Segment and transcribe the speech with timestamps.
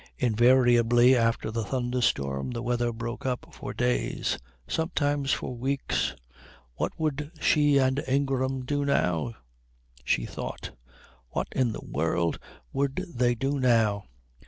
[0.17, 6.15] Invariably after a thunderstorm the weather broke up for days, sometimes for weeks.
[6.73, 9.35] What would she and Ingram do now?
[10.03, 10.71] she thought;
[11.29, 12.39] what in the world
[12.73, 14.05] would they do now?